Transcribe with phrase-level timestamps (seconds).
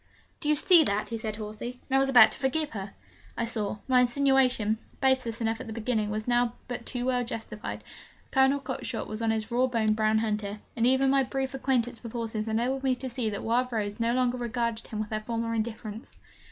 [0.39, 1.79] 'Do you see that?' he said hoarsely.
[1.87, 2.95] 'And I was about to forgive her!'
[3.37, 7.83] I saw: my insinuation, baseless enough at the beginning, was now but too well justified.
[8.31, 12.13] Colonel Cockshott was on his raw boned brown hunter, and even my brief acquaintance with
[12.13, 15.53] horses enabled me to see that Wild Rose no longer regarded him with her former
[15.53, 16.17] indifference.